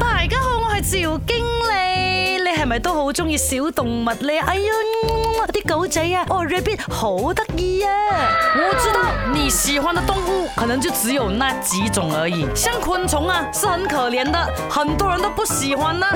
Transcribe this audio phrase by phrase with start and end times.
[0.00, 1.87] 大家好，我系赵经理。
[2.68, 4.70] 咪都好中意小动物咧，哎呀，
[5.46, 7.90] 啲狗仔啊，哦，Rabbit 好得意啊！
[8.58, 9.00] 我知道
[9.32, 16.06] 你喜欢的动物可能就只有那几种而已，像昆虫啊，是很可怜的，很多人都不喜欢呢。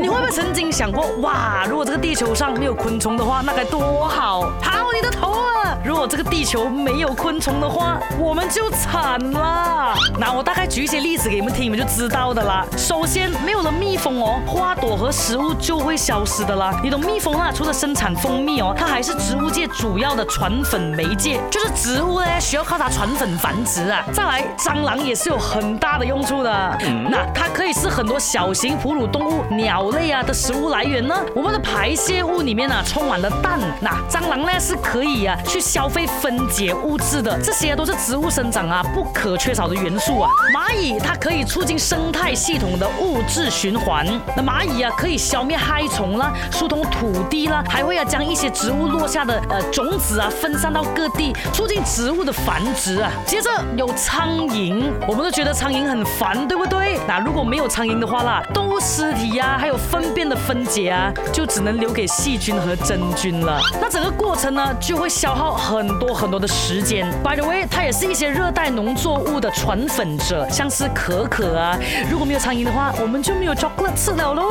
[0.00, 4.42] 你会不会曾经想过，哇，如果这个地球上没有昆虫的话，那该多好？
[4.62, 9.96] 好你的头啊，如果这个地球没有昆虫的话，我们就惨啦。
[10.20, 12.64] 那我大概举一些例子给你们听，你们就知道的啦。
[12.76, 15.95] 首先，没有了蜜蜂哦，花朵和食物就会。
[15.96, 16.70] 消失的啦。
[16.82, 17.50] 你懂蜜蜂啊？
[17.52, 24.04] 除了生产蜂蜜哦，它还是植物界主要的传粉媒介，就是植物呢需要靠它传粉繁殖啊。
[24.12, 26.76] 再来，蟑螂也是有很大的用处的，
[27.08, 31.14] 那它可以是很多小型哺乳动物、鸟类啊的食物来源呢。
[31.34, 40.30] 我们的排泄物里面啊充满了氮，那蟑螂呢是可以啊去消费分解物质的，这些都是植物生长啊不可缺少的元素啊。
[40.54, 44.04] 蚂蚁它可以促进生态系统的物质循环，
[44.36, 45.85] 那蚂蚁啊可以消灭害。
[45.88, 53.10] 虫啦，疏通土地啦，还会啊将一些植物落下的呃种子啊分散到各地，促进植物的繁殖啊。
[53.26, 56.98] 接着有苍蝇，我们都觉得苍蝇很烦，对不对？
[57.06, 58.75] 那如果没有苍蝇的话啦，动。
[58.80, 63.58] 尸体呀，还有粪便的分解啊，就只能留给细菌和真菌了。
[63.80, 67.06] 那整个过程呢，就会消耗很多很多的时间。
[67.24, 71.78] By the way，它也是一些热带农作物的传粉者，像是可可啊。
[72.10, 74.44] 如果没有苍蝇的话，我们就没有 chocolate 吃了喽。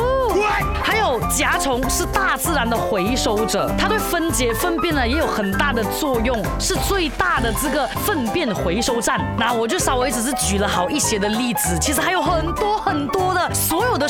[0.83, 9.19] 还有甲虫是大自然的回收者，它对分解粪便呢也有很大的作用，是最大的这个粪便回收站。
[9.37, 14.09] 那我就稍微只是举了好一些的例子，其实还有很多很多的所有的。